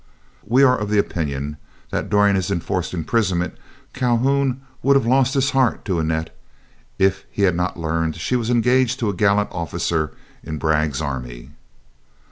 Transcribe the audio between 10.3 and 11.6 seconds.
in Bragg's army.